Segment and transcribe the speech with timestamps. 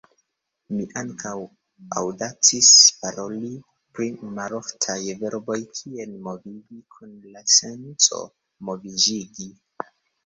[0.75, 1.33] Mi ankaŭ
[1.99, 2.69] aŭdacis
[3.03, 3.51] paroli
[3.99, 4.07] pri
[4.39, 8.25] maloftaj verboj kiel "movigi" kun la senco
[8.71, 9.51] "moviĝigi".